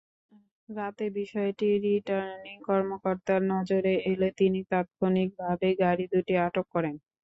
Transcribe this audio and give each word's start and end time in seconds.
রাতে 0.69 1.05
বিষয়টি 1.17 1.67
রিটার্নিং 1.85 2.55
কর্মকর্তার 2.67 3.41
নজরে 3.51 3.93
এলে 4.11 4.29
তিনি 4.39 4.59
তাৎক্ষণিকভাবে 4.71 5.67
গাড়ি 5.81 6.05
দুটি 6.13 6.33
আটক 6.45 6.65
করেন। 6.73 6.95